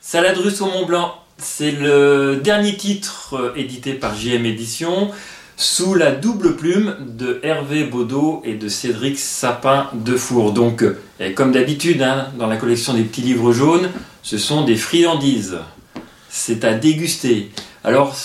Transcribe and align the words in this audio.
Salade 0.00 0.38
russe 0.38 0.62
au 0.62 0.66
Mont 0.66 0.86
Blanc, 0.86 1.14
c'est 1.36 1.72
le 1.72 2.40
dernier 2.42 2.74
titre 2.76 3.34
euh, 3.34 3.54
édité 3.54 3.92
par 3.92 4.14
JM 4.16 4.46
Éditions 4.46 5.10
sous 5.58 5.94
la 5.94 6.12
double 6.12 6.56
plume 6.56 6.96
de 7.00 7.38
Hervé 7.42 7.84
Baudot 7.84 8.40
et 8.46 8.54
de 8.54 8.68
Cédric 8.68 9.18
Sapin 9.18 9.90
de 9.92 10.16
Four. 10.16 10.52
Donc, 10.52 10.82
euh, 10.82 10.96
comme 11.34 11.52
d'habitude, 11.52 12.00
hein, 12.00 12.28
dans 12.38 12.46
la 12.46 12.56
collection 12.56 12.94
des 12.94 13.02
petits 13.02 13.20
livres 13.20 13.52
jaunes, 13.52 13.90
ce 14.22 14.38
sont 14.38 14.64
des 14.64 14.76
friandises. 14.76 15.58
C'est 16.30 16.64
à 16.64 16.72
déguster. 16.72 17.50
Alors, 17.84 18.16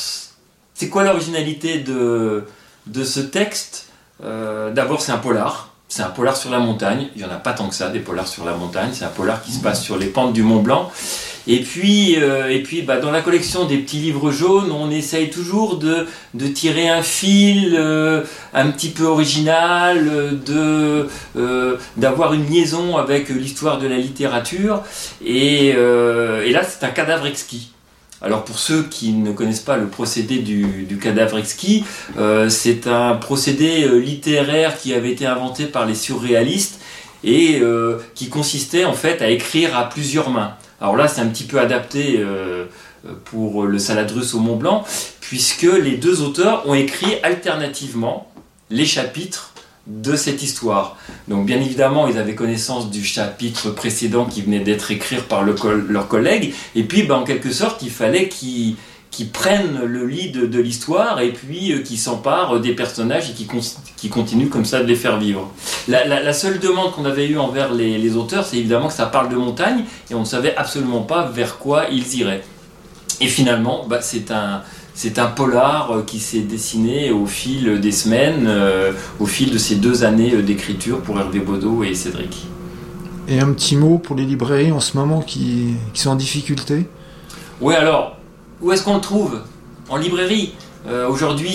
c'est 0.74 0.88
quoi 0.88 1.04
l'originalité 1.04 1.80
de, 1.80 2.46
de 2.88 3.04
ce 3.04 3.20
texte? 3.20 3.90
Euh, 4.24 4.72
D'abord, 4.72 5.02
c'est 5.02 5.12
un 5.12 5.18
polar. 5.18 5.75
C'est 5.88 6.02
un 6.02 6.10
polar 6.10 6.36
sur 6.36 6.50
la 6.50 6.60
montagne. 6.60 7.08
Il 7.16 7.22
n'y 7.22 7.28
en 7.28 7.32
a 7.32 7.38
pas 7.38 7.54
tant 7.54 7.70
que 7.70 7.76
ça, 7.76 7.90
des 7.90 8.00
polars 8.00 8.28
sur 8.28 8.44
la 8.44 8.54
montagne. 8.54 8.90
C'est 8.94 9.06
un 9.06 9.10
polar 9.10 9.42
qui 9.42 9.52
se 9.52 9.62
passe 9.62 9.84
sur 9.84 9.98
les 9.98 10.08
pentes 10.08 10.34
du 10.34 10.42
Mont 10.42 10.62
Blanc. 10.62 10.92
Et 11.48 11.60
puis, 11.60 12.16
euh, 12.18 12.50
et 12.50 12.64
puis 12.64 12.82
bah, 12.82 12.98
dans 12.98 13.12
la 13.12 13.22
collection 13.22 13.66
des 13.66 13.78
petits 13.78 14.00
livres 14.00 14.32
jaunes, 14.32 14.72
on 14.72 14.90
essaye 14.90 15.30
toujours 15.30 15.78
de, 15.78 16.08
de 16.34 16.48
tirer 16.48 16.90
un 16.90 17.04
fil 17.04 17.76
euh, 17.78 18.24
un 18.54 18.72
petit 18.72 18.90
peu 18.90 19.04
original, 19.04 20.10
euh, 20.50 21.78
d'avoir 21.98 22.34
une 22.34 22.48
liaison 22.48 22.98
avec 22.98 23.30
l'histoire 23.30 23.78
de 23.78 23.88
la 23.88 23.98
littérature. 23.98 24.82
Et 25.24 25.74
là, 25.74 26.64
c'est 26.64 26.84
un 26.84 26.90
cadavre 26.90 27.28
exquis. 27.28 27.72
Alors 28.22 28.44
pour 28.44 28.58
ceux 28.58 28.84
qui 28.84 29.12
ne 29.12 29.32
connaissent 29.32 29.60
pas 29.60 29.78
le 29.78 29.88
procédé 29.88 30.40
du, 30.40 30.98
cadavre 31.02 31.38
exquis, 31.38 31.84
c'est 32.50 32.88
un 32.88 33.16
procédé 33.16 33.88
littéraire 34.00 34.80
qui 34.80 34.94
avait 34.94 35.12
été 35.12 35.26
inventé 35.26 35.66
par 35.66 35.86
les 35.86 35.96
surréalistes 35.96 36.80
et 37.24 37.62
qui 38.16 38.30
consistait 38.30 38.86
en 38.86 38.94
fait 38.94 39.22
à 39.22 39.30
écrire 39.30 39.78
à 39.78 39.90
plusieurs 39.90 40.30
mains. 40.30 40.56
Alors 40.82 40.96
là, 40.96 41.08
c'est 41.08 41.22
un 41.22 41.28
petit 41.28 41.46
peu 41.46 41.60
adapté 41.60 42.22
euh, 43.06 43.14
pour 43.26 43.66
le 43.66 43.80
salade 43.80 44.12
russe 44.12 44.34
au 44.34 44.40
Mont 44.40 44.56
Blanc, 44.56 44.84
puisque 45.22 45.64
les 45.64 45.98
deux 45.98 46.22
auteurs 46.22 46.68
ont 46.68 46.74
écrit 46.74 47.16
alternativement 47.24 48.32
les 48.70 48.86
chapitres 48.86 49.55
de 49.88 50.16
cette 50.16 50.42
histoire. 50.42 50.98
Donc 51.28 51.46
bien 51.46 51.62
évidemment, 51.62 52.08
ils 52.08 52.18
avaient 52.18 52.36
connaissance 52.36 52.90
du 52.90 53.04
chapitre 53.04 53.70
précédent 53.70 54.26
qui 54.26 54.42
venait 54.42 54.60
d'être 54.60 54.92
écrit 54.92 55.18
par 55.18 55.44
leur 55.44 56.08
collègue, 56.08 56.54
et 56.76 56.84
puis 56.84 57.04
ben, 57.04 57.16
en 57.16 57.24
quelque 57.24 57.52
sorte, 57.52 57.82
il 57.84 57.92
fallait 57.92 58.28
qu'ils 58.28 58.76
qui 59.16 59.24
prennent 59.24 59.80
le 59.86 60.06
lead 60.06 60.50
de, 60.50 60.60
l'histoire 60.60 61.22
et 61.22 61.32
puis 61.32 61.72
euh, 61.72 61.82
s'emparent 61.96 62.60
des 62.60 62.74
personnages 62.74 63.30
et 63.30 63.34
qui, 63.34 63.48
qui, 63.96 64.10
continuent 64.10 64.50
comme 64.50 64.66
ça 64.66 64.84
de 64.84 64.88
les 64.88 64.96
faire 64.96 65.18
vivre. 65.18 65.54
La, 65.88 66.34
seule 66.34 66.60
demande 66.60 66.92
qu'on 66.92 67.06
avait 67.06 67.26
eue 67.26 67.38
envers 67.38 67.74
les, 67.74 68.16
auteurs, 68.18 68.46
c'est 68.46 68.58
évidemment 68.58 68.88
que 68.88 68.94
ça 68.94 69.06
parle 69.06 69.30
de 69.30 69.38
montagne 69.38 69.86
et 70.12 70.16
on 70.16 70.22
ne 70.22 70.26
savait 70.26 70.54
absolument 70.58 71.04
pas 71.04 71.30
vers 71.30 71.58
quoi 71.60 71.86
ils 71.90 72.14
iraient. 72.18 72.44
Et 73.22 73.28
finalement, 73.28 73.86
bah, 73.88 74.02
c'est 74.02 74.32
un, 74.32 74.64
c'est 74.96 75.20
un 75.20 75.28
polar 75.28 75.92
euh, 75.92 76.02
qui 76.02 76.20
s'est 76.20 76.40
dessiné 76.40 77.12
au 77.12 77.26
fil 77.26 77.80
des 77.82 77.92
semaines, 77.92 78.46
euh, 78.48 78.94
au 79.20 79.26
fil 79.26 79.52
de 79.52 79.58
ces 79.58 79.76
deux 79.76 80.06
années 80.06 80.42
d'écriture 80.42 81.02
pour 81.02 81.20
Hervé 81.20 81.42
Baudot 81.42 81.84
et 81.84 81.94
Cédric. 81.94 82.48
Et 83.28 83.40
un 83.40 83.52
petit 83.54 83.76
mot 83.76 83.98
pour 83.98 84.16
les 84.16 84.26
librairies 84.26 84.72
en 84.72 84.80
ce 84.80 84.98
moment 84.98 85.22
qui, 85.22 85.76
qui 85.94 86.02
sont 86.02 86.12
en 86.12 86.16
difficulté? 86.16 86.88
Oui, 87.60 87.76
alors, 87.76 88.18
où 88.62 88.72
est-ce 88.72 88.84
qu'on 88.84 88.96
le 88.96 89.02
trouve? 89.02 89.42
En 89.90 89.98
librairie? 89.98 90.54
Euh, 90.88 91.08
aujourd'hui, 91.10 91.54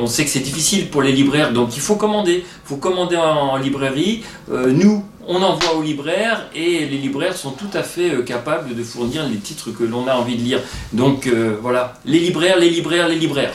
on 0.00 0.06
sait 0.06 0.24
que 0.24 0.30
c'est 0.30 0.40
difficile 0.40 0.88
pour 0.88 1.02
les 1.02 1.12
libraires, 1.12 1.52
donc 1.52 1.76
il 1.76 1.80
faut 1.80 1.96
commander. 1.96 2.44
Il 2.44 2.68
faut 2.68 2.76
commander 2.76 3.16
en, 3.16 3.56
librairie. 3.56 4.22
Euh, 4.50 4.70
nous, 4.72 5.04
on 5.26 5.42
envoie 5.42 5.74
aux 5.74 5.82
libraires 5.82 6.48
et 6.54 6.86
les 6.86 6.98
libraires 6.98 7.36
sont 7.36 7.52
tout 7.52 7.70
à 7.74 7.82
fait 7.82 8.14
euh, 8.14 8.22
capables 8.22 8.74
de 8.74 8.82
fournir 8.82 9.28
les 9.28 9.36
titres 9.36 9.70
que 9.70 9.84
l'on 9.84 10.06
a 10.06 10.14
envie 10.14 10.36
de 10.36 10.42
lire. 10.42 10.60
Donc 10.92 11.28
voilà, 11.60 11.94
les 12.04 12.18
libraires, 12.18 12.58
les 12.58 12.70
libraires, 12.70 13.08
les 13.08 13.16
libraires. 13.16 13.54